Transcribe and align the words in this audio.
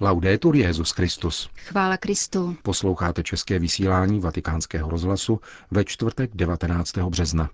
Laudetur 0.00 0.56
Jezus 0.56 0.90
Christus. 0.90 1.50
Chvála 1.56 1.96
Kristu. 1.96 2.56
Posloucháte 2.62 3.22
české 3.22 3.58
vysílání 3.58 4.20
Vatikánského 4.20 4.90
rozhlasu 4.90 5.40
ve 5.70 5.84
čtvrtek 5.84 6.30
19. 6.34 6.98
března. 6.98 7.50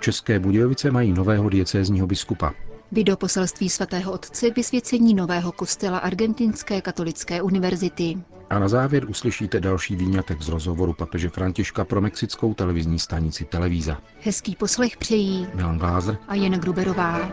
České 0.00 0.38
Budějovice 0.38 0.90
mají 0.90 1.12
nového 1.12 1.48
diecézního 1.48 2.06
biskupa. 2.06 2.54
Video 2.92 3.16
poselství 3.16 3.68
svatého 3.68 4.12
otce 4.12 4.50
vysvěcení 4.50 5.14
nového 5.14 5.52
kostela 5.52 5.98
Argentinské 5.98 6.80
katolické 6.80 7.42
univerzity. 7.42 8.18
A 8.50 8.58
na 8.58 8.68
závěr 8.68 9.10
uslyšíte 9.10 9.60
další 9.60 9.96
výňatek 9.96 10.42
z 10.42 10.48
rozhovoru 10.48 10.92
papeže 10.92 11.28
Františka 11.28 11.84
pro 11.84 12.00
mexickou 12.00 12.54
televizní 12.54 12.98
stanici 12.98 13.44
Televíza. 13.44 14.00
Hezký 14.20 14.56
poslech 14.56 14.96
přejí 14.96 15.46
Milan 15.54 15.78
Glázer 15.78 16.18
a 16.28 16.34
Jen 16.34 16.52
Gruberová. 16.52 17.30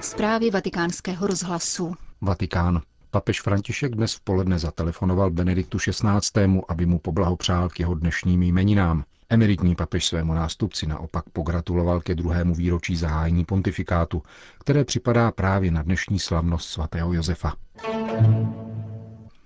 Zprávy 0.00 0.50
vatikánského 0.50 1.26
rozhlasu. 1.26 1.94
Vatikán. 2.20 2.80
Papež 3.10 3.40
František 3.40 3.94
dnes 3.94 4.14
v 4.14 4.20
poledne 4.20 4.58
zatelefonoval 4.58 5.30
Benediktu 5.30 5.78
XVI., 5.78 6.60
aby 6.68 6.86
mu 6.86 6.98
poblahopřál 6.98 7.68
k 7.68 7.80
jeho 7.80 7.94
dnešním 7.94 8.42
jmeninám. 8.42 9.04
Emeritní 9.30 9.74
papež 9.74 10.06
svému 10.06 10.34
nástupci 10.34 10.86
naopak 10.86 11.24
pogratuloval 11.32 12.00
ke 12.00 12.14
druhému 12.14 12.54
výročí 12.54 12.96
zahájení 12.96 13.44
pontifikátu, 13.44 14.22
které 14.60 14.84
připadá 14.84 15.32
právě 15.32 15.70
na 15.70 15.82
dnešní 15.82 16.18
slavnost 16.18 16.68
svatého 16.70 17.12
Josefa. 17.12 17.56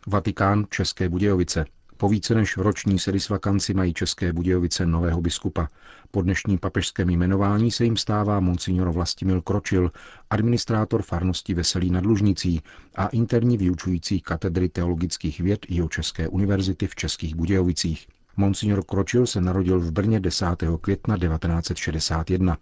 Vatikán 0.07 0.67
České 0.71 1.09
Budějovice. 1.09 1.65
Po 1.97 2.09
více 2.09 2.35
než 2.35 2.57
roční 2.57 2.99
sedisvakanci 2.99 3.75
mají 3.75 3.95
České 3.95 4.33
Budějovice 4.33 4.87
nového 4.87 5.21
biskupa. 5.21 5.69
Po 6.11 6.23
dnešním 6.23 6.59
papežském 6.59 7.11
jmenování 7.11 7.71
se 7.71 7.85
jim 7.85 7.97
stává 7.97 8.41
monsignor 8.41 8.93
Vlastimil 8.93 9.43
Kročil, 9.43 9.91
administrátor 10.31 11.03
farnosti 11.03 11.55
Veselý 11.55 11.91
nad 11.91 12.07
Lužnicí 12.07 12.63
a 12.95 13.07
interní 13.07 13.57
vyučující 13.57 14.21
katedry 14.21 14.69
teologických 14.69 15.41
věd 15.41 15.67
České 15.89 16.29
univerzity 16.29 16.87
v 16.87 16.95
Českých 16.95 17.35
Budějovicích. 17.35 18.07
Monsignor 18.37 18.85
Kročil 18.85 19.27
se 19.27 19.41
narodil 19.41 19.81
v 19.81 19.91
Brně 19.91 20.21
10. 20.21 20.47
května 20.81 21.19
1961. 21.19 22.59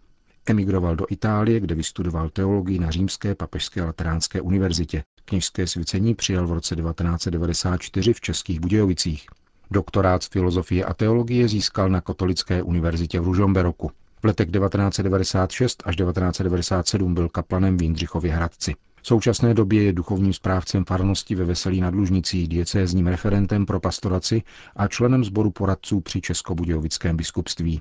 Emigroval 0.47 0.97
do 0.97 1.07
Itálie, 1.11 1.61
kde 1.61 1.75
vystudoval 1.75 2.29
teologii 2.29 2.79
na 2.79 2.91
Římské 2.91 3.35
papežské 3.35 3.83
lateránské 3.83 4.41
univerzitě. 4.41 5.03
Kněžské 5.25 5.67
svěcení 5.67 6.15
přijal 6.15 6.47
v 6.47 6.53
roce 6.53 6.77
1994 6.77 8.13
v 8.13 8.21
Českých 8.21 8.61
Budějovicích. 8.61 9.27
Doktorát 9.71 10.23
z 10.23 10.29
filozofie 10.29 10.85
a 10.85 10.95
teologie 10.95 11.49
získal 11.49 11.89
na 11.89 12.01
Katolické 12.01 12.63
univerzitě 12.63 13.21
v 13.21 13.25
Ružomberoku. 13.25 13.91
V 14.23 14.27
letech 14.27 14.51
1996 14.51 15.83
až 15.87 15.97
1997 15.97 17.15
byl 17.15 17.29
kaplanem 17.29 17.77
v 17.77 17.83
Jindřichově 17.83 18.33
Hradci. 18.33 18.75
V 19.03 19.07
současné 19.07 19.55
době 19.55 19.83
je 19.83 19.93
duchovním 19.93 20.33
správcem 20.33 20.85
farnosti 20.85 21.35
ve 21.35 21.45
Veselí 21.45 21.81
nad 21.81 21.95
Lužnicí, 21.95 22.49
diecézním 22.49 23.07
referentem 23.07 23.67
pro 23.67 23.81
pastoraci 23.81 24.43
a 24.77 24.89
členem 24.89 25.25
sboru 25.25 25.51
poradců 25.51 26.01
při 26.01 26.21
Českobudějovickém 26.21 27.17
biskupství. 27.17 27.81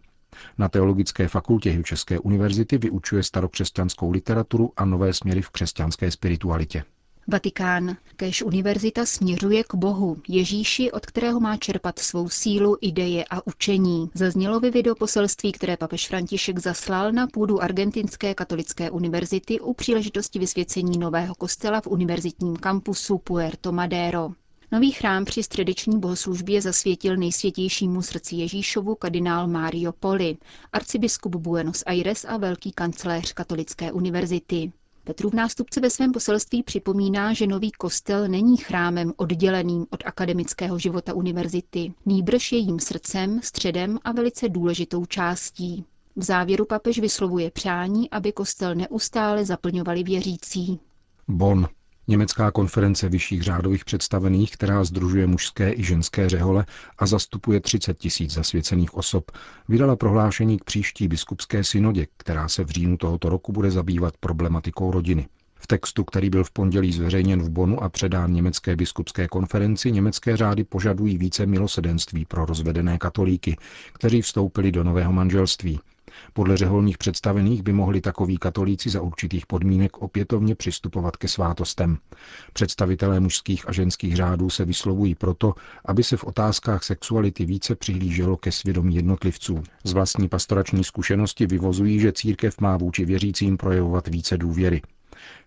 Na 0.57 0.69
Teologické 0.69 1.27
fakultě 1.27 1.81
České 1.83 2.19
univerzity 2.19 2.77
vyučuje 2.77 3.23
starokřesťanskou 3.23 4.11
literaturu 4.11 4.71
a 4.77 4.85
nové 4.85 5.13
směry 5.13 5.41
v 5.41 5.49
křesťanské 5.49 6.11
spiritualitě. 6.11 6.83
Vatikán. 7.31 7.97
Kéž 8.15 8.41
univerzita 8.41 9.05
směřuje 9.05 9.63
k 9.63 9.75
Bohu, 9.75 10.17
Ježíši, 10.27 10.91
od 10.91 11.05
kterého 11.05 11.39
má 11.39 11.57
čerpat 11.57 11.99
svou 11.99 12.29
sílu, 12.29 12.77
ideje 12.81 13.25
a 13.29 13.47
učení. 13.47 14.09
Zaznělo 14.13 14.59
ve 14.59 14.71
videoposelství, 14.71 15.51
které 15.51 15.77
papež 15.77 16.07
František 16.07 16.59
zaslal 16.59 17.11
na 17.11 17.27
půdu 17.27 17.63
Argentinské 17.63 18.33
katolické 18.33 18.91
univerzity 18.91 19.59
u 19.59 19.73
příležitosti 19.73 20.39
vysvěcení 20.39 20.97
nového 20.97 21.35
kostela 21.35 21.81
v 21.81 21.87
univerzitním 21.87 22.55
kampusu 22.55 23.17
Puerto 23.17 23.71
Madero. 23.71 24.29
Nový 24.71 24.91
chrám 24.91 25.25
při 25.25 25.43
středeční 25.43 25.99
bohoslužbě 25.99 26.61
zasvětil 26.61 27.17
nejsvětějšímu 27.17 28.01
srdci 28.01 28.35
Ježíšovu 28.35 28.95
kardinál 28.95 29.47
Mario 29.47 29.91
Poli, 29.91 30.37
arcibiskup 30.73 31.35
Buenos 31.35 31.83
Aires 31.85 32.25
a 32.25 32.37
velký 32.37 32.71
kancléř 32.71 33.33
Katolické 33.33 33.91
univerzity. 33.91 34.71
Petrův 35.03 35.33
nástupce 35.33 35.81
ve 35.81 35.89
svém 35.89 36.11
poselství 36.11 36.63
připomíná, 36.63 37.33
že 37.33 37.47
nový 37.47 37.71
kostel 37.71 38.27
není 38.27 38.57
chrámem 38.57 39.13
odděleným 39.17 39.85
od 39.89 40.03
akademického 40.05 40.79
života 40.79 41.13
univerzity, 41.13 41.93
nýbrž 42.05 42.51
jejím 42.51 42.79
srdcem, 42.79 43.39
středem 43.43 43.99
a 44.03 44.11
velice 44.11 44.49
důležitou 44.49 45.05
částí. 45.05 45.85
V 46.15 46.23
závěru 46.23 46.65
papež 46.65 46.99
vyslovuje 46.99 47.51
přání, 47.51 48.09
aby 48.09 48.31
kostel 48.31 48.75
neustále 48.75 49.45
zaplňovali 49.45 50.03
věřící. 50.03 50.79
Bon. 51.27 51.67
Německá 52.09 52.51
konference 52.51 53.09
vyšších 53.09 53.43
řádových 53.43 53.85
představených, 53.85 54.51
která 54.51 54.83
združuje 54.83 55.27
mužské 55.27 55.73
i 55.73 55.83
ženské 55.83 56.29
řehole 56.29 56.65
a 56.97 57.05
zastupuje 57.05 57.59
30 57.59 57.97
tisíc 57.97 58.33
zasvěcených 58.33 58.93
osob, 58.93 59.31
vydala 59.67 59.95
prohlášení 59.95 60.59
k 60.59 60.63
příští 60.63 61.07
biskupské 61.07 61.63
synodě, 61.63 62.07
která 62.17 62.47
se 62.47 62.63
v 62.63 62.69
říjnu 62.69 62.97
tohoto 62.97 63.29
roku 63.29 63.51
bude 63.51 63.71
zabývat 63.71 64.17
problematikou 64.19 64.91
rodiny. 64.91 65.27
V 65.55 65.67
textu, 65.67 66.03
který 66.03 66.29
byl 66.29 66.43
v 66.43 66.51
pondělí 66.51 66.93
zveřejněn 66.93 67.41
v 67.41 67.49
Bonu 67.49 67.83
a 67.83 67.89
předán 67.89 68.33
německé 68.33 68.75
biskupské 68.75 69.27
konferenci, 69.27 69.91
německé 69.91 70.37
řády 70.37 70.63
požadují 70.63 71.17
více 71.17 71.45
milosedenství 71.45 72.25
pro 72.25 72.45
rozvedené 72.45 72.97
katolíky, 72.97 73.57
kteří 73.93 74.21
vstoupili 74.21 74.71
do 74.71 74.83
nového 74.83 75.13
manželství, 75.13 75.79
podle 76.33 76.57
řeholních 76.57 76.97
představených 76.97 77.63
by 77.63 77.73
mohli 77.73 78.01
takoví 78.01 78.37
katolíci 78.37 78.89
za 78.89 79.01
určitých 79.01 79.45
podmínek 79.45 79.97
opětovně 79.97 80.55
přistupovat 80.55 81.17
ke 81.17 81.27
svátostem. 81.27 81.97
Představitelé 82.53 83.19
mužských 83.19 83.69
a 83.69 83.71
ženských 83.71 84.15
řádů 84.15 84.49
se 84.49 84.65
vyslovují 84.65 85.15
proto, 85.15 85.53
aby 85.85 86.03
se 86.03 86.17
v 86.17 86.23
otázkách 86.23 86.83
sexuality 86.83 87.45
více 87.45 87.75
přihlíželo 87.75 88.37
ke 88.37 88.51
svědomí 88.51 88.95
jednotlivců. 88.95 89.63
Z 89.83 89.93
vlastní 89.93 90.29
pastorační 90.29 90.83
zkušenosti 90.83 91.45
vyvozují, 91.47 91.99
že 91.99 92.11
církev 92.11 92.61
má 92.61 92.77
vůči 92.77 93.05
věřícím 93.05 93.57
projevovat 93.57 94.07
více 94.07 94.37
důvěry. 94.37 94.81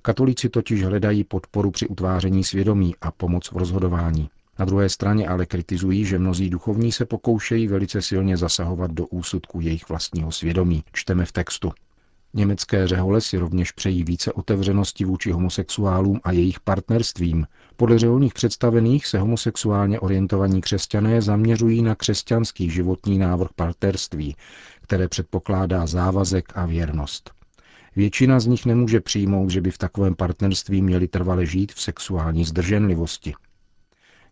Katolíci 0.02 0.48
totiž 0.48 0.84
hledají 0.84 1.24
podporu 1.24 1.70
při 1.70 1.88
utváření 1.88 2.44
svědomí 2.44 2.94
a 3.00 3.10
pomoc 3.10 3.52
v 3.52 3.56
rozhodování. 3.56 4.28
Na 4.58 4.64
druhé 4.64 4.88
straně 4.88 5.28
ale 5.28 5.46
kritizují, 5.46 6.04
že 6.04 6.18
mnozí 6.18 6.50
duchovní 6.50 6.92
se 6.92 7.06
pokoušejí 7.06 7.68
velice 7.68 8.02
silně 8.02 8.36
zasahovat 8.36 8.90
do 8.90 9.06
úsudku 9.06 9.60
jejich 9.60 9.88
vlastního 9.88 10.32
svědomí, 10.32 10.84
čteme 10.92 11.24
v 11.24 11.32
textu. 11.32 11.72
Německé 12.34 12.88
řehole 12.88 13.20
si 13.20 13.38
rovněž 13.38 13.72
přejí 13.72 14.04
více 14.04 14.32
otevřenosti 14.32 15.04
vůči 15.04 15.30
homosexuálům 15.30 16.20
a 16.24 16.32
jejich 16.32 16.60
partnerstvím. 16.60 17.46
Podle 17.76 17.98
řeholních 17.98 18.34
představených 18.34 19.06
se 19.06 19.18
homosexuálně 19.18 20.00
orientovaní 20.00 20.60
křesťané 20.60 21.22
zaměřují 21.22 21.82
na 21.82 21.94
křesťanský 21.94 22.70
životní 22.70 23.18
návrh 23.18 23.50
partnerství, 23.56 24.36
které 24.82 25.08
předpokládá 25.08 25.86
závazek 25.86 26.52
a 26.54 26.66
věrnost. 26.66 27.30
Většina 27.96 28.40
z 28.40 28.46
nich 28.46 28.66
nemůže 28.66 29.00
přijmout, 29.00 29.50
že 29.50 29.60
by 29.60 29.70
v 29.70 29.78
takovém 29.78 30.14
partnerství 30.14 30.82
měli 30.82 31.08
trvale 31.08 31.46
žít 31.46 31.72
v 31.72 31.80
sexuální 31.80 32.44
zdrženlivosti. 32.44 33.34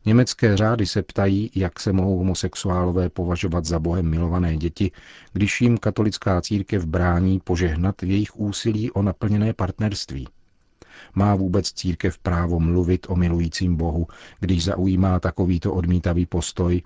Německé 0.07 0.57
řády 0.57 0.87
se 0.87 1.03
ptají, 1.03 1.51
jak 1.55 1.81
se 1.81 1.93
mohou 1.93 2.19
homosexuálové 2.19 3.09
považovat 3.09 3.65
za 3.65 3.79
bohem 3.79 4.11
milované 4.11 4.57
děti, 4.57 4.91
když 5.33 5.61
jim 5.61 5.79
katolická 5.79 6.41
církev 6.41 6.85
brání 6.85 7.41
požehnat 7.41 8.03
jejich 8.03 8.37
úsilí 8.37 8.91
o 8.91 9.03
naplněné 9.03 9.53
partnerství. 9.53 10.29
Má 11.15 11.35
vůbec 11.35 11.73
církev 11.73 12.19
právo 12.19 12.61
mluvit 12.61 13.07
o 13.09 13.17
milujícím 13.17 13.77
Bohu, 13.77 14.07
když 14.41 14.65
zaujímá 14.65 15.21
takovýto 15.21 15.75
odmítavý 15.75 16.27
postoj? 16.27 16.83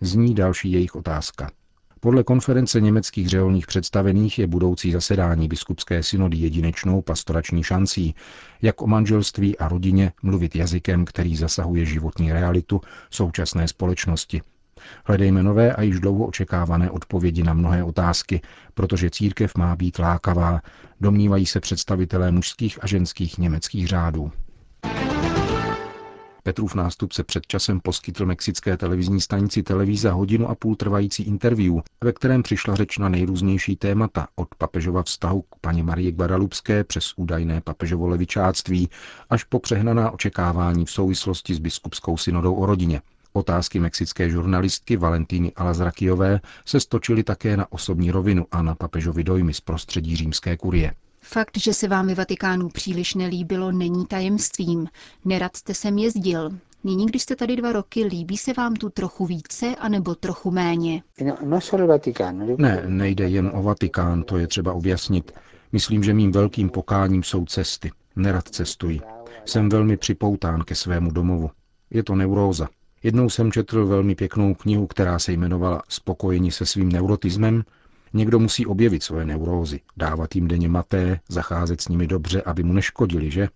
Zní 0.00 0.34
další 0.34 0.72
jejich 0.72 0.94
otázka. 0.94 1.50
Podle 2.04 2.24
konference 2.24 2.80
německých 2.80 3.28
řeholních 3.28 3.66
představených 3.66 4.38
je 4.38 4.46
budoucí 4.46 4.92
zasedání 4.92 5.48
biskupské 5.48 6.02
synody 6.02 6.36
jedinečnou 6.36 7.02
pastorační 7.02 7.62
šancí, 7.62 8.14
jak 8.62 8.82
o 8.82 8.86
manželství 8.86 9.58
a 9.58 9.68
rodině 9.68 10.12
mluvit 10.22 10.56
jazykem, 10.56 11.04
který 11.04 11.36
zasahuje 11.36 11.84
životní 11.84 12.32
realitu 12.32 12.80
současné 13.10 13.68
společnosti. 13.68 14.42
Hledejme 15.04 15.42
nové 15.42 15.72
a 15.72 15.82
již 15.82 16.00
dlouho 16.00 16.26
očekávané 16.26 16.90
odpovědi 16.90 17.42
na 17.42 17.54
mnohé 17.54 17.84
otázky, 17.84 18.40
protože 18.74 19.10
církev 19.10 19.54
má 19.56 19.76
být 19.76 19.98
lákavá, 19.98 20.60
domnívají 21.00 21.46
se 21.46 21.60
představitelé 21.60 22.32
mužských 22.32 22.84
a 22.84 22.86
ženských 22.86 23.38
německých 23.38 23.88
řádů. 23.88 24.32
Petrův 26.42 26.74
nástupce 26.74 27.24
před 27.24 27.46
časem 27.46 27.80
poskytl 27.80 28.26
mexické 28.26 28.76
televizní 28.76 29.20
stanici 29.20 29.62
Televíza 29.62 30.12
hodinu 30.12 30.48
a 30.48 30.54
půl 30.54 30.76
trvající 30.76 31.22
interview, 31.22 31.74
ve 32.04 32.12
kterém 32.12 32.42
přišla 32.42 32.74
řeč 32.74 32.98
na 32.98 33.08
nejrůznější 33.08 33.76
témata 33.76 34.28
od 34.36 34.54
papežova 34.54 35.02
vztahu 35.02 35.42
k 35.42 35.56
paní 35.60 35.82
Marie 35.82 36.12
Guadalupské 36.12 36.84
přes 36.84 37.12
údajné 37.16 37.60
papežovo 37.60 38.08
levičáctví 38.08 38.88
až 39.30 39.44
po 39.44 39.58
přehnaná 39.58 40.10
očekávání 40.10 40.84
v 40.84 40.90
souvislosti 40.90 41.54
s 41.54 41.58
biskupskou 41.58 42.16
synodou 42.16 42.54
o 42.54 42.66
rodině. 42.66 43.00
Otázky 43.32 43.80
mexické 43.80 44.30
žurnalistky 44.30 44.96
Valentíny 44.96 45.52
Alazrakiové 45.52 46.40
se 46.64 46.80
stočily 46.80 47.22
také 47.22 47.56
na 47.56 47.72
osobní 47.72 48.10
rovinu 48.10 48.46
a 48.50 48.62
na 48.62 48.74
papežovi 48.74 49.24
dojmy 49.24 49.54
z 49.54 49.60
prostředí 49.60 50.16
římské 50.16 50.56
kurie. 50.56 50.92
Fakt, 51.22 51.58
že 51.58 51.74
se 51.74 51.88
vám 51.88 52.06
ve 52.06 52.14
Vatikánu 52.14 52.68
příliš 52.68 53.14
nelíbilo, 53.14 53.72
není 53.72 54.06
tajemstvím. 54.06 54.88
Nerad 55.24 55.56
jste 55.56 55.74
sem 55.74 55.98
jezdil. 55.98 56.50
Nyní, 56.84 57.06
když 57.06 57.22
jste 57.22 57.36
tady 57.36 57.56
dva 57.56 57.72
roky, 57.72 58.04
líbí 58.04 58.36
se 58.36 58.52
vám 58.52 58.74
tu 58.74 58.90
trochu 58.90 59.26
více, 59.26 59.76
anebo 59.76 60.14
trochu 60.14 60.50
méně? 60.50 61.02
Ne, 62.56 62.82
nejde 62.86 63.28
jen 63.28 63.50
o 63.54 63.62
Vatikán, 63.62 64.22
to 64.22 64.38
je 64.38 64.46
třeba 64.46 64.72
objasnit. 64.72 65.32
Myslím, 65.72 66.02
že 66.02 66.14
mým 66.14 66.32
velkým 66.32 66.70
pokáním 66.70 67.22
jsou 67.22 67.44
cesty. 67.44 67.90
Nerad 68.16 68.48
cestuji. 68.48 69.00
Jsem 69.44 69.68
velmi 69.68 69.96
připoután 69.96 70.62
ke 70.64 70.74
svému 70.74 71.10
domovu. 71.10 71.50
Je 71.90 72.02
to 72.02 72.14
neuróza. 72.14 72.68
Jednou 73.02 73.30
jsem 73.30 73.52
četl 73.52 73.86
velmi 73.86 74.14
pěknou 74.14 74.54
knihu, 74.54 74.86
která 74.86 75.18
se 75.18 75.32
jmenovala 75.32 75.82
Spokojení 75.88 76.50
se 76.50 76.66
svým 76.66 76.92
neurotismem. 76.92 77.62
Někdo 78.14 78.38
musí 78.38 78.66
objevit 78.66 79.02
svoje 79.02 79.24
neurózy, 79.24 79.80
dávat 79.96 80.34
jim 80.34 80.48
denně 80.48 80.68
maté, 80.68 81.20
zacházet 81.28 81.80
s 81.80 81.88
nimi 81.88 82.06
dobře, 82.06 82.42
aby 82.42 82.62
mu 82.62 82.72
neškodili, 82.72 83.30
že? 83.30 83.48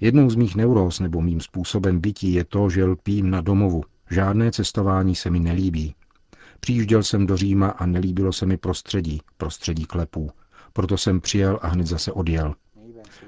Jednou 0.00 0.30
z 0.30 0.36
mých 0.36 0.56
neuróz 0.56 1.00
nebo 1.00 1.20
mým 1.20 1.40
způsobem 1.40 2.00
bytí 2.00 2.32
je 2.32 2.44
to, 2.44 2.70
že 2.70 2.84
lpím 2.84 3.30
na 3.30 3.40
domovu. 3.40 3.84
Žádné 4.10 4.52
cestování 4.52 5.14
se 5.14 5.30
mi 5.30 5.40
nelíbí. 5.40 5.94
Přijížděl 6.60 7.02
jsem 7.02 7.26
do 7.26 7.36
Říma 7.36 7.68
a 7.68 7.86
nelíbilo 7.86 8.32
se 8.32 8.46
mi 8.46 8.56
prostředí, 8.56 9.20
prostředí 9.36 9.84
klepů. 9.84 10.30
Proto 10.72 10.98
jsem 10.98 11.20
přijel 11.20 11.58
a 11.62 11.68
hned 11.68 11.86
zase 11.86 12.12
odjel. 12.12 12.54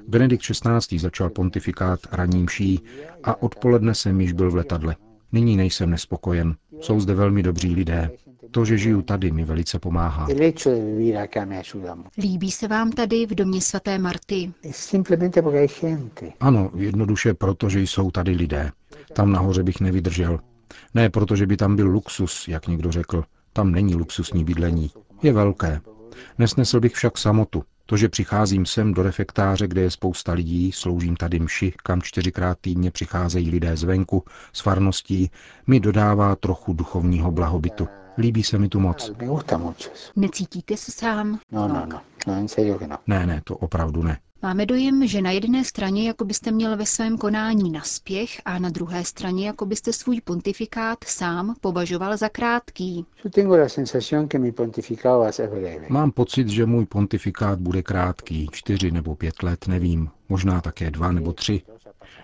Benedikt 0.09 0.43
XVI. 0.43 0.99
začal 0.99 1.31
pontifikát 1.31 2.01
raním 2.13 2.49
ší 2.49 2.81
a 3.25 3.43
odpoledne 3.43 3.95
jsem 3.95 4.21
již 4.21 4.33
byl 4.33 4.51
v 4.51 4.55
letadle. 4.55 4.97
Nyní 5.33 5.57
nejsem 5.57 5.91
nespokojen. 5.91 6.57
Jsou 6.81 7.01
zde 7.01 7.15
velmi 7.15 7.43
dobří 7.43 7.75
lidé. 7.75 8.11
To, 8.51 8.65
že 8.65 8.79
žiju 8.79 9.03
tady, 9.03 9.31
mi 9.31 9.45
velice 9.45 9.79
pomáhá. 9.79 10.27
Líbí 12.19 12.51
se 12.51 12.69
vám 12.69 12.93
tady 12.93 13.27
v 13.27 13.35
domě 13.35 13.61
svaté 13.61 13.99
Marty? 13.99 14.53
Ano, 16.41 16.71
jednoduše 16.77 17.35
proto, 17.35 17.69
že 17.69 17.81
jsou 17.81 18.11
tady 18.11 18.33
lidé. 18.33 18.71
Tam 19.13 19.33
nahoře 19.33 19.63
bych 19.63 19.81
nevydržel. 19.81 20.41
Ne 20.95 21.11
proto, 21.11 21.37
že 21.37 21.47
by 21.47 21.57
tam 21.57 21.77
byl 21.77 21.87
luxus, 21.87 22.49
jak 22.49 22.69
někdo 22.69 22.93
řekl. 22.93 23.25
Tam 23.53 23.73
není 23.73 23.95
luxusní 23.95 24.45
bydlení. 24.45 24.91
Je 25.23 25.33
velké. 25.33 25.81
Nesnesl 26.39 26.81
bych 26.81 26.95
však 26.95 27.19
samotu. 27.19 27.63
To, 27.87 27.97
že 27.97 28.09
přicházím 28.09 28.67
sem 28.67 28.95
do 28.95 29.03
refektáře, 29.03 29.69
kde 29.69 29.81
je 29.81 29.91
spousta 29.91 30.33
lidí, 30.33 30.73
sloužím 30.73 31.17
tady 31.17 31.39
mši, 31.39 31.73
kam 31.83 32.03
čtyřikrát 32.03 32.59
týdně 32.61 32.91
přicházejí 32.91 33.51
lidé 33.51 33.77
zvenku, 33.77 34.25
s 34.53 34.61
farností, 34.61 35.31
mi 35.67 35.81
dodává 35.81 36.37
trochu 36.37 36.73
duchovního 36.73 37.31
blahobytu. 37.31 37.89
Líbí 38.19 38.43
se 38.43 38.59
mi 38.59 38.69
tu 38.69 38.81
moc. 38.81 39.13
Necítíte 40.17 40.77
se 40.77 40.93
sám? 40.93 41.39
No, 41.53 41.69
no, 41.69 41.87
no. 41.87 42.01
Ne, 43.07 43.27
ne, 43.27 43.41
to 43.45 43.57
opravdu 43.57 44.03
ne. 44.03 44.19
Máme 44.43 44.67
dojem, 44.67 45.07
že 45.07 45.23
na 45.23 45.31
jedné 45.31 45.65
straně 45.65 46.07
jako 46.07 46.25
byste 46.25 46.51
měl 46.51 46.77
ve 46.77 46.87
svém 46.87 47.19
konání 47.19 47.71
naspěch 47.71 48.41
a 48.45 48.59
na 48.59 48.71
druhé 48.71 49.05
straně 49.05 49.47
jako 49.47 49.67
byste 49.67 49.93
svůj 49.93 50.21
pontifikát 50.21 51.05
sám 51.05 51.55
považoval 51.61 52.17
za 52.17 52.29
krátký. 52.29 53.07
Mám 55.89 56.13
pocit, 56.13 56.49
že 56.49 56.67
můj 56.67 56.87
pontifikát 56.87 57.61
bude 57.61 57.83
krátký, 57.83 58.49
čtyři 58.53 58.91
nebo 58.91 59.17
pět 59.17 59.43
let, 59.43 59.69
nevím, 59.69 60.11
možná 60.29 60.61
také 60.61 60.91
dva 60.91 61.13
nebo 61.13 61.33
tři. 61.33 61.63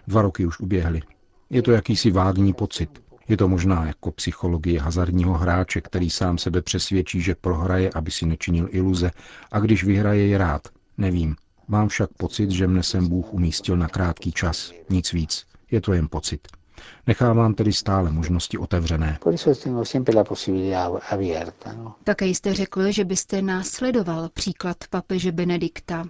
Dva 0.06 0.22
roky 0.22 0.46
už 0.46 0.60
uběhly. 0.60 1.02
Je 1.50 1.62
to 1.62 1.72
jakýsi 1.72 2.10
vágní 2.10 2.52
pocit. 2.52 3.05
Je 3.28 3.36
to 3.36 3.48
možná 3.48 3.86
jako 3.86 4.12
psychologie 4.12 4.80
hazardního 4.80 5.34
hráče, 5.34 5.80
který 5.80 6.10
sám 6.10 6.38
sebe 6.38 6.62
přesvědčí, 6.62 7.20
že 7.20 7.34
prohraje, 7.34 7.90
aby 7.94 8.10
si 8.10 8.26
nečinil 8.26 8.68
iluze, 8.70 9.10
a 9.52 9.58
když 9.60 9.84
vyhraje, 9.84 10.26
je 10.26 10.38
rád. 10.38 10.68
Nevím. 10.98 11.36
Mám 11.68 11.88
však 11.88 12.10
pocit, 12.16 12.50
že 12.50 12.66
mne 12.66 12.82
sem 12.82 13.08
Bůh 13.08 13.32
umístil 13.34 13.76
na 13.76 13.88
krátký 13.88 14.32
čas. 14.32 14.72
Nic 14.90 15.12
víc. 15.12 15.46
Je 15.70 15.80
to 15.80 15.92
jen 15.92 16.08
pocit. 16.10 16.48
Nechávám 17.06 17.54
tedy 17.54 17.72
stále 17.72 18.12
možnosti 18.12 18.58
otevřené. 18.58 19.18
No. 21.76 21.94
Také 22.04 22.26
jste 22.26 22.54
řekl, 22.54 22.90
že 22.92 23.04
byste 23.04 23.42
následoval 23.42 24.28
příklad 24.28 24.76
papeže 24.90 25.32
Benedikta. 25.32 26.04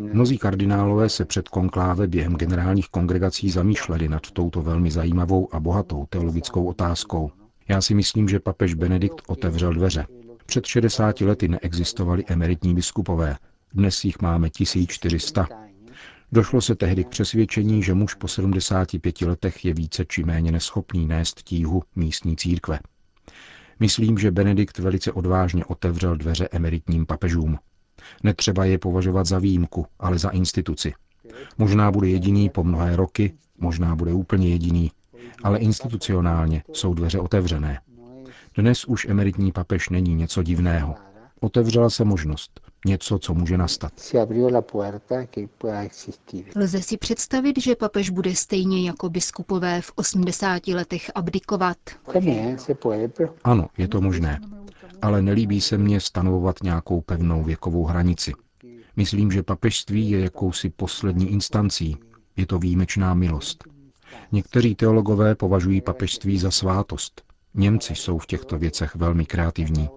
Mnozí 0.00 0.38
kardinálové 0.38 1.08
se 1.08 1.24
před 1.24 1.48
konkláve 1.48 2.06
během 2.06 2.34
generálních 2.34 2.88
kongregací 2.88 3.50
zamýšleli 3.50 4.08
nad 4.08 4.30
touto 4.30 4.62
velmi 4.62 4.90
zajímavou 4.90 5.54
a 5.54 5.60
bohatou 5.60 6.06
teologickou 6.10 6.64
otázkou. 6.64 7.30
Já 7.68 7.80
si 7.80 7.94
myslím, 7.94 8.28
že 8.28 8.40
papež 8.40 8.74
Benedikt 8.74 9.22
otevřel 9.26 9.72
dveře. 9.72 10.06
Před 10.46 10.66
60 10.66 11.20
lety 11.20 11.48
neexistovali 11.48 12.24
emeritní 12.26 12.74
biskupové, 12.74 13.36
dnes 13.74 14.04
jich 14.04 14.20
máme 14.22 14.50
1400. 14.50 15.67
Došlo 16.32 16.60
se 16.60 16.74
tehdy 16.74 17.04
k 17.04 17.08
přesvědčení, 17.08 17.82
že 17.82 17.94
muž 17.94 18.14
po 18.14 18.28
75 18.28 19.20
letech 19.20 19.64
je 19.64 19.74
více 19.74 20.04
či 20.04 20.24
méně 20.24 20.52
neschopný 20.52 21.06
nést 21.06 21.42
tíhu 21.42 21.82
místní 21.96 22.36
církve. 22.36 22.78
Myslím, 23.80 24.18
že 24.18 24.30
Benedikt 24.30 24.78
velice 24.78 25.12
odvážně 25.12 25.64
otevřel 25.64 26.16
dveře 26.16 26.48
emeritním 26.52 27.06
papežům. 27.06 27.58
Netřeba 28.22 28.64
je 28.64 28.78
považovat 28.78 29.26
za 29.26 29.38
výjimku, 29.38 29.86
ale 29.98 30.18
za 30.18 30.30
instituci. 30.30 30.92
Možná 31.58 31.90
bude 31.90 32.08
jediný 32.08 32.50
po 32.50 32.64
mnohé 32.64 32.96
roky, 32.96 33.34
možná 33.58 33.96
bude 33.96 34.12
úplně 34.12 34.48
jediný, 34.48 34.92
ale 35.42 35.58
institucionálně 35.58 36.62
jsou 36.72 36.94
dveře 36.94 37.18
otevřené. 37.18 37.80
Dnes 38.54 38.84
už 38.84 39.04
emeritní 39.04 39.52
papež 39.52 39.88
není 39.88 40.14
něco 40.14 40.42
divného. 40.42 40.94
Otevřela 41.40 41.90
se 41.90 42.04
možnost. 42.04 42.67
Něco, 42.86 43.18
co 43.18 43.34
může 43.34 43.58
nastat. 43.58 43.92
Lze 46.56 46.82
si 46.82 46.96
představit, 46.96 47.58
že 47.62 47.76
papež 47.76 48.10
bude 48.10 48.34
stejně 48.34 48.86
jako 48.86 49.10
biskupové 49.10 49.80
v 49.80 49.92
80 49.94 50.66
letech 50.68 51.10
abdikovat? 51.14 51.76
Ano, 53.44 53.68
je 53.78 53.88
to 53.88 54.00
možné. 54.00 54.40
Ale 55.02 55.22
nelíbí 55.22 55.60
se 55.60 55.78
mně 55.78 56.00
stanovovat 56.00 56.62
nějakou 56.62 57.00
pevnou 57.00 57.44
věkovou 57.44 57.84
hranici. 57.84 58.32
Myslím, 58.96 59.30
že 59.30 59.42
papežství 59.42 60.10
je 60.10 60.20
jakousi 60.20 60.70
poslední 60.70 61.30
instancí. 61.32 61.96
Je 62.36 62.46
to 62.46 62.58
výjimečná 62.58 63.14
milost. 63.14 63.64
Někteří 64.32 64.74
teologové 64.74 65.34
považují 65.34 65.80
papežství 65.80 66.38
za 66.38 66.50
svátost. 66.50 67.22
Němci 67.54 67.94
jsou 67.94 68.18
v 68.18 68.26
těchto 68.26 68.58
věcech 68.58 68.94
velmi 68.94 69.26
kreativní. 69.26 69.88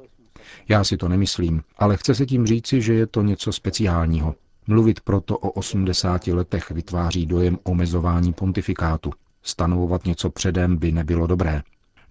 Já 0.69 0.83
si 0.83 0.97
to 0.97 1.07
nemyslím, 1.07 1.61
ale 1.77 1.97
chce 1.97 2.15
se 2.15 2.25
tím 2.25 2.47
říci, 2.47 2.81
že 2.81 2.93
je 2.93 3.07
to 3.07 3.21
něco 3.21 3.51
speciálního. 3.51 4.35
Mluvit 4.67 4.99
proto 4.99 5.37
o 5.37 5.49
80 5.51 6.27
letech 6.27 6.71
vytváří 6.71 7.25
dojem 7.25 7.57
omezování 7.63 8.33
pontifikátu. 8.33 9.11
Stanovovat 9.43 10.05
něco 10.05 10.29
předem 10.29 10.77
by 10.77 10.91
nebylo 10.91 11.27
dobré. 11.27 11.61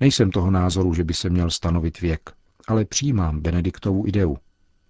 Nejsem 0.00 0.30
toho 0.30 0.50
názoru, 0.50 0.94
že 0.94 1.04
by 1.04 1.14
se 1.14 1.30
měl 1.30 1.50
stanovit 1.50 2.00
věk, 2.00 2.30
ale 2.68 2.84
přijímám 2.84 3.40
Benediktovu 3.40 4.06
ideu. 4.06 4.36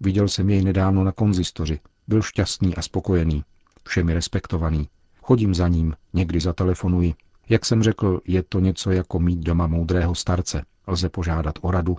Viděl 0.00 0.28
jsem 0.28 0.50
jej 0.50 0.64
nedávno 0.64 1.04
na 1.04 1.12
konzistoři. 1.12 1.80
Byl 2.08 2.22
šťastný 2.22 2.76
a 2.76 2.82
spokojený. 2.82 3.44
Všemi 3.88 4.14
respektovaný. 4.14 4.88
Chodím 5.22 5.54
za 5.54 5.68
ním, 5.68 5.94
někdy 6.12 6.40
zatelefonuji. 6.40 7.14
Jak 7.48 7.64
jsem 7.64 7.82
řekl, 7.82 8.20
je 8.26 8.42
to 8.42 8.60
něco 8.60 8.90
jako 8.90 9.18
mít 9.20 9.38
doma 9.38 9.66
moudrého 9.66 10.14
starce. 10.14 10.64
Lze 10.86 11.08
požádat 11.08 11.54
o 11.60 11.70
radu, 11.70 11.96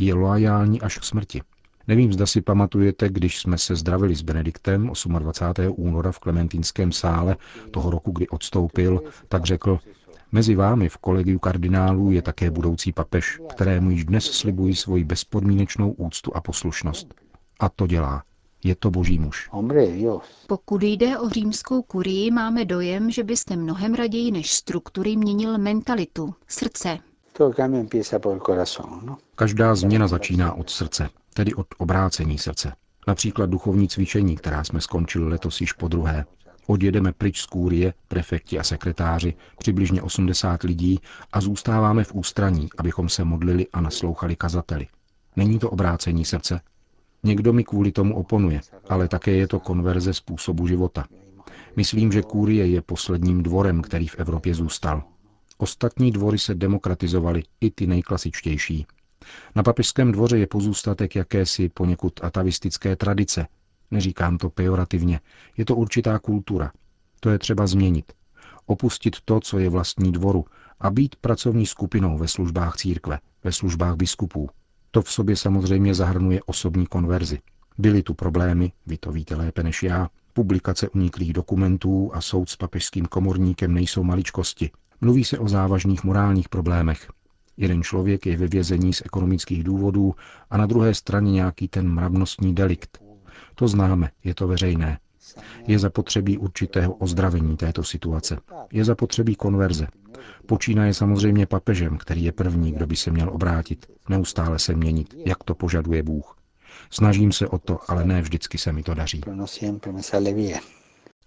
je 0.00 0.14
loajální 0.14 0.80
až 0.80 0.98
k 0.98 1.04
smrti. 1.04 1.40
Nevím, 1.88 2.12
zda 2.12 2.26
si 2.26 2.40
pamatujete, 2.40 3.08
když 3.08 3.38
jsme 3.40 3.58
se 3.58 3.76
zdravili 3.76 4.14
s 4.14 4.22
Benediktem 4.22 4.90
28. 5.18 5.74
února 5.76 6.12
v 6.12 6.18
Klementínském 6.18 6.92
sále 6.92 7.36
toho 7.70 7.90
roku, 7.90 8.10
kdy 8.10 8.28
odstoupil, 8.28 9.00
tak 9.28 9.44
řekl, 9.44 9.78
mezi 10.32 10.54
vámi 10.54 10.88
v 10.88 10.96
kolegiu 10.96 11.38
kardinálů 11.38 12.10
je 12.10 12.22
také 12.22 12.50
budoucí 12.50 12.92
papež, 12.92 13.40
kterému 13.50 13.90
již 13.90 14.04
dnes 14.04 14.24
slibuji 14.24 14.74
svoji 14.74 15.04
bezpodmínečnou 15.04 15.90
úctu 15.92 16.36
a 16.36 16.40
poslušnost. 16.40 17.14
A 17.60 17.68
to 17.68 17.86
dělá. 17.86 18.22
Je 18.64 18.74
to 18.74 18.90
boží 18.90 19.18
muž. 19.18 19.50
Pokud 20.46 20.82
jde 20.82 21.18
o 21.18 21.28
římskou 21.28 21.82
kurii, 21.82 22.30
máme 22.30 22.64
dojem, 22.64 23.10
že 23.10 23.24
byste 23.24 23.56
mnohem 23.56 23.94
raději 23.94 24.32
než 24.32 24.52
struktury 24.52 25.16
měnil 25.16 25.58
mentalitu, 25.58 26.34
srdce. 26.48 26.98
Každá 29.34 29.74
změna 29.74 30.08
začíná 30.08 30.52
od 30.52 30.70
srdce, 30.70 31.08
tedy 31.34 31.54
od 31.54 31.66
obrácení 31.78 32.38
srdce. 32.38 32.72
Například 33.06 33.50
duchovní 33.50 33.88
cvičení, 33.88 34.36
která 34.36 34.64
jsme 34.64 34.80
skončili 34.80 35.28
letos 35.28 35.60
již 35.60 35.72
po 35.72 35.88
druhé. 35.88 36.24
Odjedeme 36.66 37.12
pryč 37.12 37.40
z 37.40 37.46
kůrie, 37.46 37.94
prefekti 38.08 38.58
a 38.58 38.62
sekretáři, 38.62 39.34
přibližně 39.58 40.02
80 40.02 40.62
lidí 40.62 41.00
a 41.32 41.40
zůstáváme 41.40 42.04
v 42.04 42.14
ústraní, 42.14 42.68
abychom 42.78 43.08
se 43.08 43.24
modlili 43.24 43.66
a 43.72 43.80
naslouchali 43.80 44.36
kazateli. 44.36 44.86
Není 45.36 45.58
to 45.58 45.70
obrácení 45.70 46.24
srdce? 46.24 46.60
Někdo 47.22 47.52
mi 47.52 47.64
kvůli 47.64 47.92
tomu 47.92 48.16
oponuje, 48.16 48.60
ale 48.88 49.08
také 49.08 49.30
je 49.30 49.46
to 49.48 49.60
konverze 49.60 50.14
způsobu 50.14 50.66
života. 50.66 51.04
Myslím, 51.76 52.12
že 52.12 52.22
kůrie 52.22 52.66
je 52.66 52.82
posledním 52.82 53.42
dvorem, 53.42 53.82
který 53.82 54.06
v 54.06 54.18
Evropě 54.18 54.54
zůstal. 54.54 55.02
Ostatní 55.60 56.10
dvory 56.10 56.38
se 56.38 56.54
demokratizovaly, 56.54 57.42
i 57.60 57.70
ty 57.70 57.86
nejklasičtější. 57.86 58.86
Na 59.56 59.62
papežském 59.62 60.12
dvoře 60.12 60.38
je 60.38 60.46
pozůstatek 60.46 61.16
jakési 61.16 61.68
poněkud 61.68 62.24
atavistické 62.24 62.96
tradice. 62.96 63.46
Neříkám 63.90 64.38
to 64.38 64.50
pejorativně, 64.50 65.20
je 65.56 65.64
to 65.64 65.76
určitá 65.76 66.18
kultura. 66.18 66.72
To 67.20 67.30
je 67.30 67.38
třeba 67.38 67.66
změnit. 67.66 68.12
Opustit 68.66 69.16
to, 69.24 69.40
co 69.40 69.58
je 69.58 69.70
vlastní 69.70 70.12
dvoru 70.12 70.44
a 70.80 70.90
být 70.90 71.16
pracovní 71.16 71.66
skupinou 71.66 72.18
ve 72.18 72.28
službách 72.28 72.76
církve, 72.76 73.18
ve 73.44 73.52
službách 73.52 73.96
biskupů. 73.96 74.48
To 74.90 75.02
v 75.02 75.12
sobě 75.12 75.36
samozřejmě 75.36 75.94
zahrnuje 75.94 76.40
osobní 76.46 76.86
konverzi. 76.86 77.38
Byly 77.78 78.02
tu 78.02 78.14
problémy, 78.14 78.72
vy 78.86 78.98
to 78.98 79.12
víte 79.12 79.36
lépe 79.36 79.62
než 79.62 79.82
já, 79.82 80.08
publikace 80.32 80.88
uniklých 80.88 81.32
dokumentů 81.32 82.10
a 82.14 82.20
soud 82.20 82.48
s 82.48 82.56
papežským 82.56 83.06
komorníkem 83.06 83.74
nejsou 83.74 84.02
maličkosti. 84.02 84.70
Mluví 85.00 85.24
se 85.24 85.38
o 85.38 85.48
závažných 85.48 86.04
morálních 86.04 86.48
problémech. 86.48 87.08
Jeden 87.56 87.82
člověk 87.82 88.26
je 88.26 88.36
ve 88.36 88.46
vězení 88.46 88.92
z 88.92 89.02
ekonomických 89.04 89.64
důvodů 89.64 90.14
a 90.50 90.56
na 90.56 90.66
druhé 90.66 90.94
straně 90.94 91.32
nějaký 91.32 91.68
ten 91.68 91.88
mravnostní 91.88 92.54
delikt. 92.54 93.02
To 93.54 93.68
známe, 93.68 94.10
je 94.24 94.34
to 94.34 94.48
veřejné. 94.48 94.98
Je 95.66 95.78
zapotřebí 95.78 96.38
určitého 96.38 96.94
ozdravení 96.94 97.56
této 97.56 97.84
situace. 97.84 98.38
Je 98.72 98.84
zapotřebí 98.84 99.34
konverze. 99.34 99.86
Počínaje 100.46 100.94
samozřejmě 100.94 101.46
papežem, 101.46 101.98
který 101.98 102.24
je 102.24 102.32
první, 102.32 102.72
kdo 102.72 102.86
by 102.86 102.96
se 102.96 103.10
měl 103.10 103.30
obrátit, 103.30 103.86
neustále 104.08 104.58
se 104.58 104.74
měnit, 104.74 105.14
jak 105.26 105.44
to 105.44 105.54
požaduje 105.54 106.02
Bůh. 106.02 106.36
Snažím 106.90 107.32
se 107.32 107.48
o 107.48 107.58
to, 107.58 107.78
ale 107.88 108.04
ne 108.04 108.22
vždycky 108.22 108.58
se 108.58 108.72
mi 108.72 108.82
to 108.82 108.94
daří. 108.94 109.20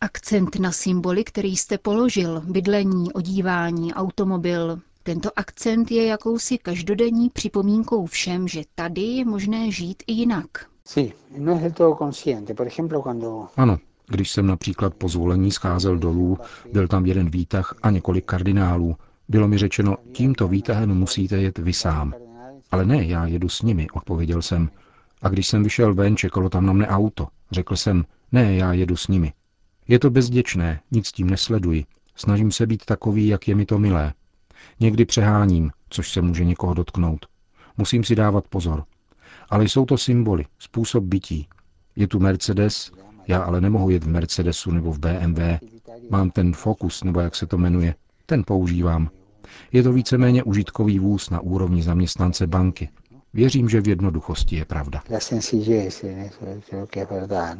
Akcent 0.03 0.55
na 0.55 0.71
symboly, 0.71 1.23
který 1.23 1.55
jste 1.55 1.77
položil, 1.77 2.41
bydlení, 2.41 3.13
odívání, 3.13 3.93
automobil, 3.93 4.79
tento 5.03 5.29
akcent 5.35 5.91
je 5.91 6.05
jakousi 6.05 6.57
každodenní 6.57 7.29
připomínkou 7.29 8.05
všem, 8.05 8.47
že 8.47 8.61
tady 8.75 9.01
je 9.01 9.25
možné 9.25 9.71
žít 9.71 10.03
i 10.07 10.13
jinak. 10.13 10.47
No 11.37 11.61
ano, 13.57 13.77
když 14.07 14.31
jsem 14.31 14.47
například 14.47 14.93
po 14.93 15.09
zvolení 15.09 15.51
scházel 15.51 15.97
dolů, 15.97 16.37
byl 16.71 16.87
tam 16.87 17.05
jeden 17.05 17.29
výtah 17.29 17.75
a 17.83 17.89
několik 17.89 18.25
kardinálů. 18.25 18.95
Bylo 19.29 19.47
mi 19.47 19.57
řečeno, 19.57 19.97
tímto 20.11 20.47
výtahem 20.47 20.95
musíte 20.95 21.37
jet 21.37 21.57
vy 21.57 21.73
sám. 21.73 22.13
Ale 22.71 22.85
ne, 22.85 23.05
já 23.05 23.25
jedu 23.25 23.49
s 23.49 23.61
nimi, 23.61 23.87
odpověděl 23.93 24.41
jsem. 24.41 24.69
A 25.21 25.29
když 25.29 25.47
jsem 25.47 25.63
vyšel 25.63 25.93
ven, 25.93 26.17
čekalo 26.17 26.49
tam 26.49 26.65
na 26.65 26.73
mne 26.73 26.87
auto. 26.87 27.27
Řekl 27.51 27.75
jsem, 27.75 28.05
ne, 28.31 28.55
já 28.55 28.73
jedu 28.73 28.95
s 28.95 29.07
nimi. 29.07 29.33
Je 29.87 29.99
to 29.99 30.09
bezděčné, 30.09 30.79
nic 30.91 31.11
tím 31.11 31.29
nesleduji. 31.29 31.85
Snažím 32.15 32.51
se 32.51 32.67
být 32.67 32.85
takový, 32.85 33.27
jak 33.27 33.47
je 33.47 33.55
mi 33.55 33.65
to 33.65 33.79
milé. 33.79 34.13
Někdy 34.79 35.05
přeháním, 35.05 35.71
což 35.89 36.11
se 36.11 36.21
může 36.21 36.45
někoho 36.45 36.73
dotknout. 36.73 37.25
Musím 37.77 38.03
si 38.03 38.15
dávat 38.15 38.47
pozor. 38.47 38.83
Ale 39.49 39.63
jsou 39.65 39.85
to 39.85 39.97
symboly, 39.97 40.45
způsob 40.59 41.03
bytí. 41.03 41.47
Je 41.95 42.07
tu 42.07 42.19
Mercedes, 42.19 42.91
já 43.27 43.43
ale 43.43 43.61
nemohu 43.61 43.89
jet 43.89 44.03
v 44.03 44.07
Mercedesu 44.07 44.71
nebo 44.71 44.91
v 44.91 44.99
BMW. 44.99 45.39
Mám 46.09 46.31
ten 46.31 46.53
Focus, 46.53 47.03
nebo 47.03 47.19
jak 47.19 47.35
se 47.35 47.45
to 47.47 47.57
jmenuje. 47.57 47.95
Ten 48.25 48.43
používám. 48.47 49.09
Je 49.71 49.83
to 49.83 49.93
víceméně 49.93 50.43
užitkový 50.43 50.99
vůz 50.99 51.29
na 51.29 51.39
úrovni 51.39 51.83
zaměstnance 51.83 52.47
banky. 52.47 52.89
Věřím, 53.33 53.69
že 53.69 53.81
v 53.81 53.87
jednoduchosti 53.87 54.55
je 54.55 54.65
pravda. 54.65 55.03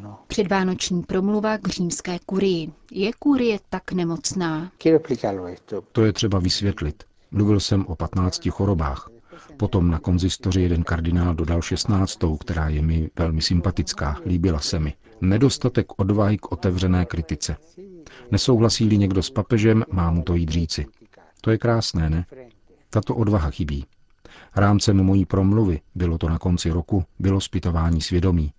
No. 0.02 0.20
Předvánoční 0.28 1.04
promluva 1.04 1.58
k 1.58 1.68
římské 1.68 2.20
kurii. 2.26 2.72
Je 2.92 3.12
kurie 3.20 3.60
tak 3.70 3.92
nemocná? 3.92 4.72
To 5.92 6.06
je 6.06 6.14
třeba 6.14 6.40
vysvětlit. 6.40 7.04
Mluvil 7.32 7.60
jsem 7.60 7.86
o 7.86 7.96
15 7.96 8.50
chorobách. 8.50 9.10
Potom 9.58 9.92
na 9.92 10.00
konzistoři 10.00 10.62
jeden 10.62 10.84
kardinál 10.84 11.36
dodal 11.36 11.62
16, 11.62 12.20
která 12.40 12.70
je 12.70 12.82
mi 12.82 13.10
velmi 13.20 13.42
sympatická, 13.42 14.18
líbila 14.26 14.60
se 14.60 14.80
mi. 14.80 14.94
Nedostatek 15.22 16.00
odvahy 16.00 16.38
k 16.38 16.52
otevřené 16.52 17.06
kritice. 17.06 17.56
Nesouhlasí-li 18.32 18.98
někdo 18.98 19.24
s 19.24 19.30
papežem, 19.30 19.84
má 19.92 20.12
mu 20.12 20.22
to 20.24 20.36
jít 20.36 20.50
říci. 20.50 20.86
To 21.42 21.52
je 21.52 21.58
krásné, 21.58 22.10
ne? 22.10 22.26
Tato 22.90 23.16
odvaha 23.16 23.50
chybí. 23.50 23.86
Rámcem 24.56 25.04
mojí 25.04 25.26
promluvy, 25.26 25.80
bylo 25.96 26.18
to 26.18 26.30
na 26.30 26.40
konci 26.40 26.70
roku, 26.70 27.04
bylo 27.20 27.42
zpytování 27.42 28.02
svědomí. 28.02 28.54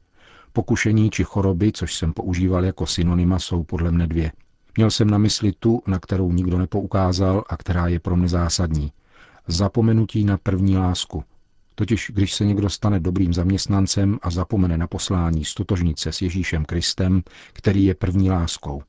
Pokušení 0.53 1.11
či 1.11 1.25
choroby, 1.25 1.73
což 1.73 1.95
jsem 1.95 2.13
používal 2.13 2.65
jako 2.65 2.87
synonyma, 2.87 3.39
jsou 3.39 3.63
podle 3.63 3.91
mne 3.91 4.07
dvě. 4.07 4.33
Měl 4.77 4.91
jsem 4.91 5.11
na 5.11 5.19
mysli 5.19 5.53
tu, 5.53 5.83
na 5.87 5.99
kterou 5.99 6.33
nikdo 6.33 6.59
nepoukázal 6.59 7.45
a 7.49 7.57
která 7.57 7.87
je 7.87 8.01
pro 8.01 8.17
mne 8.17 8.29
zásadní. 8.29 8.93
Zapomenutí 9.47 10.25
na 10.25 10.39
první 10.39 10.77
lásku. 10.77 11.25
Totiž, 11.75 12.11
když 12.15 12.35
se 12.35 12.45
někdo 12.45 12.71
stane 12.71 13.01
dobrým 13.01 13.35
zaměstnancem 13.35 14.19
a 14.23 14.31
zapomene 14.31 14.79
na 14.79 14.87
poslání 14.87 15.45
stotožnit 15.45 15.99
se 15.99 16.13
s 16.13 16.23
Ježíšem 16.23 16.65
Kristem, 16.65 17.23
který 17.53 17.85
je 17.85 17.95
první 17.95 18.31
láskou. 18.31 18.83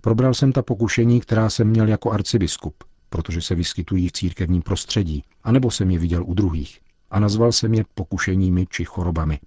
Probral 0.00 0.34
jsem 0.34 0.52
ta 0.52 0.62
pokušení, 0.62 1.20
která 1.20 1.50
jsem 1.50 1.68
měl 1.68 1.88
jako 1.88 2.10
arcibiskup, 2.10 2.84
protože 3.14 3.40
se 3.40 3.54
vyskytují 3.54 4.08
v 4.08 4.12
církevním 4.12 4.62
prostředí, 4.62 5.24
anebo 5.44 5.70
jsem 5.70 5.90
je 5.90 5.98
viděl 5.98 6.24
u 6.26 6.34
druhých. 6.34 6.80
A 7.10 7.20
nazval 7.20 7.52
jsem 7.52 7.74
je 7.74 7.84
pokušeními 7.94 8.66
či 8.70 8.84
chorobami. 8.84 9.38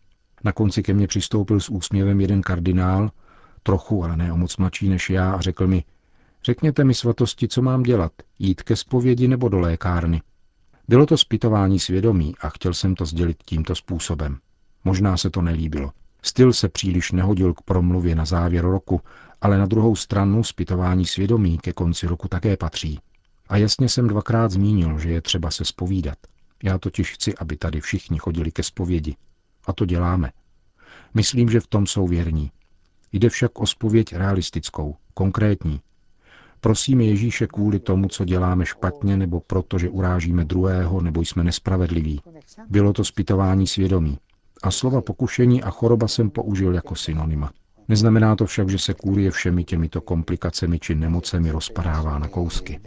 Na 0.43 0.51
konci 0.51 0.83
ke 0.83 0.93
mně 0.93 1.07
přistoupil 1.07 1.59
s 1.59 1.69
úsměvem 1.69 2.21
jeden 2.21 2.41
kardinál, 2.41 3.11
trochu, 3.63 4.03
ale 4.03 4.17
ne 4.17 4.33
o 4.33 4.37
moc 4.37 4.57
mladší 4.57 4.89
než 4.89 5.09
já, 5.09 5.31
a 5.31 5.41
řekl 5.41 5.67
mi, 5.67 5.83
řekněte 6.45 6.83
mi 6.83 6.93
svatosti, 6.93 7.47
co 7.47 7.61
mám 7.61 7.83
dělat, 7.83 8.11
jít 8.39 8.63
ke 8.63 8.75
zpovědi 8.75 9.27
nebo 9.27 9.49
do 9.49 9.59
lékárny. 9.59 10.21
Bylo 10.87 11.05
to 11.05 11.17
zpytování 11.17 11.79
svědomí 11.79 12.35
a 12.41 12.49
chtěl 12.49 12.73
jsem 12.73 12.95
to 12.95 13.05
sdělit 13.05 13.37
tímto 13.45 13.75
způsobem. 13.75 14.37
Možná 14.83 15.17
se 15.17 15.29
to 15.29 15.41
nelíbilo. 15.41 15.91
Styl 16.21 16.53
se 16.53 16.69
příliš 16.69 17.11
nehodil 17.11 17.53
k 17.53 17.61
promluvě 17.61 18.15
na 18.15 18.25
závěr 18.25 18.65
roku, 18.65 19.01
ale 19.41 19.57
na 19.57 19.65
druhou 19.65 19.95
stranu 19.95 20.43
zpytování 20.43 21.05
svědomí 21.05 21.57
ke 21.57 21.73
konci 21.73 22.07
roku 22.07 22.27
také 22.27 22.57
patří. 22.57 22.99
A 23.49 23.57
jasně 23.57 23.89
jsem 23.89 24.07
dvakrát 24.07 24.51
zmínil, 24.51 24.99
že 24.99 25.09
je 25.09 25.21
třeba 25.21 25.51
se 25.51 25.65
spovídat. 25.65 26.17
Já 26.63 26.77
totiž 26.77 27.11
chci, 27.13 27.35
aby 27.35 27.57
tady 27.57 27.81
všichni 27.81 28.19
chodili 28.19 28.51
ke 28.51 28.63
zpovědi. 28.63 29.15
A 29.65 29.73
to 29.73 29.85
děláme. 29.85 30.31
Myslím, 31.13 31.49
že 31.49 31.59
v 31.59 31.67
tom 31.67 31.87
jsou 31.87 32.07
věrní. 32.07 32.51
Jde 33.13 33.29
však 33.29 33.59
o 33.59 33.67
spověď 33.67 34.15
realistickou, 34.15 34.95
konkrétní. 35.13 35.81
Prosíme 36.61 37.03
Ježíše 37.03 37.47
kvůli 37.47 37.79
tomu, 37.79 38.07
co 38.07 38.25
děláme 38.25 38.65
špatně, 38.65 39.17
nebo 39.17 39.39
proto, 39.39 39.77
že 39.77 39.89
urážíme 39.89 40.45
druhého, 40.45 41.01
nebo 41.01 41.21
jsme 41.21 41.43
nespravedliví. 41.43 42.21
Bylo 42.69 42.93
to 42.93 43.03
zpytování 43.03 43.67
svědomí. 43.67 44.17
A 44.63 44.71
slova 44.71 45.01
pokušení 45.01 45.63
a 45.63 45.69
choroba 45.69 46.07
jsem 46.07 46.29
použil 46.29 46.73
jako 46.73 46.95
synonyma. 46.95 47.51
Neznamená 47.89 48.35
to 48.35 48.45
však, 48.45 48.69
že 48.69 48.79
se 48.79 48.93
kůrie 48.93 49.31
všemi 49.31 49.63
těmito 49.63 50.01
komplikacemi 50.01 50.79
či 50.79 50.95
nemocemi 50.95 51.51
rozpadává 51.51 52.19
na 52.19 52.27
kousky. 52.27 52.79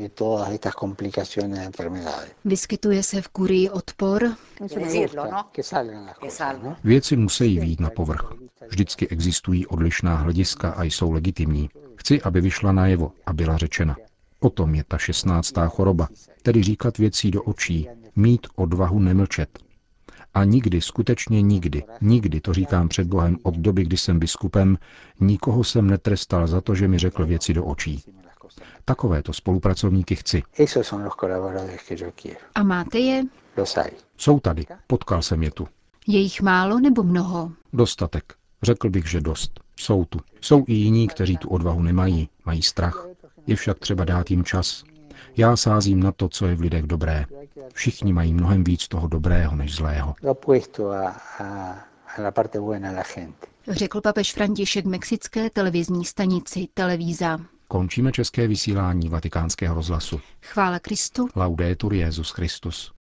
Vyskytuje 2.44 3.02
se 3.02 3.22
v 3.22 3.28
kurii 3.28 3.70
odpor? 3.70 4.30
Věci 6.84 7.16
musí 7.16 7.60
výjít 7.60 7.80
na 7.80 7.90
povrch. 7.90 8.32
Vždycky 8.68 9.08
existují 9.08 9.66
odlišná 9.66 10.16
hlediska 10.16 10.70
a 10.70 10.82
jsou 10.82 11.12
legitimní. 11.12 11.70
Chci, 11.96 12.22
aby 12.22 12.40
vyšla 12.40 12.72
najevo 12.72 13.12
a 13.26 13.32
byla 13.32 13.56
řečena. 13.56 13.96
O 14.40 14.50
tom 14.50 14.74
je 14.74 14.84
ta 14.88 14.98
šestnáctá 14.98 15.68
choroba, 15.68 16.08
tedy 16.42 16.62
říkat 16.62 16.98
věcí 16.98 17.30
do 17.30 17.42
očí, 17.42 17.88
mít 18.16 18.46
odvahu 18.56 18.98
nemlčet, 18.98 19.58
a 20.34 20.44
nikdy, 20.44 20.80
skutečně 20.80 21.42
nikdy, 21.42 21.84
nikdy, 22.00 22.40
to 22.40 22.54
říkám 22.54 22.88
před 22.88 23.06
Bohem 23.06 23.36
od 23.42 23.54
doby, 23.56 23.82
kdy 23.82 23.96
jsem 23.96 24.18
biskupem, 24.18 24.78
nikoho 25.20 25.64
jsem 25.64 25.86
netrestal 25.86 26.46
za 26.46 26.60
to, 26.60 26.74
že 26.74 26.88
mi 26.88 26.98
řekl 26.98 27.26
věci 27.26 27.54
do 27.54 27.64
očí. 27.64 28.04
Takovéto 28.84 29.32
spolupracovníky 29.32 30.16
chci. 30.16 30.42
A 32.54 32.62
máte 32.62 32.98
je? 32.98 33.24
Jsou 34.16 34.40
tady, 34.40 34.66
potkal 34.86 35.22
jsem 35.22 35.42
je 35.42 35.50
tu. 35.50 35.68
Je 36.06 36.18
jich 36.18 36.42
málo 36.42 36.80
nebo 36.80 37.02
mnoho? 37.02 37.52
Dostatek. 37.72 38.34
Řekl 38.62 38.90
bych, 38.90 39.06
že 39.06 39.20
dost. 39.20 39.60
Jsou 39.76 40.04
tu. 40.04 40.20
Jsou 40.40 40.64
i 40.66 40.74
jiní, 40.74 41.08
kteří 41.08 41.36
tu 41.36 41.48
odvahu 41.48 41.82
nemají, 41.82 42.28
mají 42.44 42.62
strach. 42.62 43.06
Je 43.46 43.56
však 43.56 43.78
třeba 43.78 44.04
dát 44.04 44.30
jim 44.30 44.44
čas. 44.44 44.84
Já 45.36 45.56
sázím 45.56 46.02
na 46.02 46.12
to, 46.12 46.28
co 46.28 46.46
je 46.46 46.54
v 46.54 46.60
lidech 46.60 46.82
dobré. 46.86 47.26
Všichni 47.74 48.12
mají 48.12 48.34
mnohem 48.34 48.64
víc 48.64 48.88
toho 48.88 49.08
dobrého 49.08 49.56
než 49.56 49.74
zlého. 49.74 50.14
Řekl 53.68 54.00
papež 54.00 54.32
František 54.34 54.84
mexické 54.84 55.50
televizní 55.50 56.04
stanici 56.04 56.68
Televíza. 56.74 57.38
Končíme 57.68 58.12
české 58.12 58.48
vysílání 58.48 59.08
vatikánského 59.08 59.74
rozhlasu. 59.74 60.20
Chvála 60.42 60.78
Kristu. 60.78 61.28
Laudetur 61.36 61.94
Jezus 61.94 62.30
Christus. 62.30 62.92